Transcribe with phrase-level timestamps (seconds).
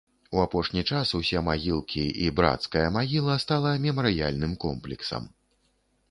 [0.35, 5.29] У апошні час усе магілкі і брацкая магіла стала мемарыяльным комплексам.